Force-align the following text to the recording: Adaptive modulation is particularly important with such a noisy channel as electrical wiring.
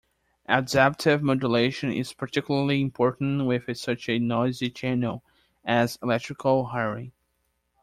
Adaptive 0.47 1.21
modulation 1.21 1.91
is 1.91 2.11
particularly 2.11 2.81
important 2.81 3.45
with 3.45 3.65
such 3.77 4.09
a 4.09 4.17
noisy 4.17 4.67
channel 4.71 5.23
as 5.63 5.99
electrical 6.01 6.63
wiring. 6.63 7.11